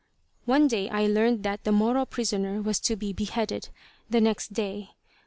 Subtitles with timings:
[0.45, 3.69] "One day I learned that the Moro prisoner was to be beheaded
[4.09, 4.95] the next day.